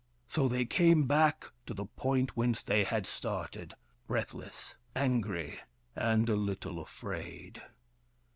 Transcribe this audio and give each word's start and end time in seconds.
So 0.27 0.47
they 0.47 0.65
came 0.65 1.03
back 1.03 1.45
to 1.67 1.75
the 1.75 1.85
point 1.85 2.35
whence 2.35 2.63
they 2.63 2.83
had 2.85 3.05
started, 3.05 3.75
breathless, 4.07 4.75
angry, 4.95 5.59
and 5.95 6.27
a 6.27 6.35
little 6.35 6.79
afraid. 6.79 7.61